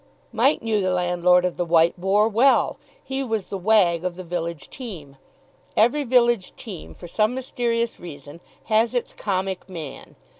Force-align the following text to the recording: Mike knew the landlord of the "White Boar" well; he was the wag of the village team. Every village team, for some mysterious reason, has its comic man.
Mike 0.33 0.63
knew 0.63 0.81
the 0.81 0.89
landlord 0.89 1.45
of 1.45 1.57
the 1.57 1.63
"White 1.63 1.95
Boar" 2.01 2.27
well; 2.27 2.79
he 3.03 3.23
was 3.23 3.49
the 3.49 3.55
wag 3.59 4.03
of 4.03 4.15
the 4.15 4.23
village 4.23 4.67
team. 4.71 5.15
Every 5.77 6.03
village 6.05 6.55
team, 6.55 6.95
for 6.95 7.07
some 7.07 7.35
mysterious 7.35 7.99
reason, 7.99 8.39
has 8.63 8.95
its 8.95 9.13
comic 9.13 9.69
man. 9.69 10.15